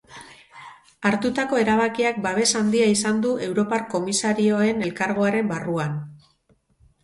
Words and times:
Hartutako 1.09 1.59
erabakiak 1.63 2.17
babes 2.23 2.47
handia 2.61 2.89
izan 2.95 3.21
du 3.27 3.35
europar 3.51 3.87
komisarioen 3.95 4.85
elkargoaren 4.91 5.57
barruan. 5.57 6.05